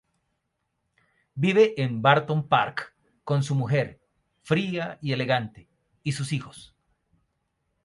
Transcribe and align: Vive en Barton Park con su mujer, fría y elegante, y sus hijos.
Vive 1.35 1.75
en 1.79 2.01
Barton 2.01 2.47
Park 2.47 2.95
con 3.23 3.43
su 3.43 3.53
mujer, 3.53 4.01
fría 4.41 4.97
y 4.99 5.11
elegante, 5.11 5.69
y 6.01 6.13
sus 6.13 6.33
hijos. 6.33 6.73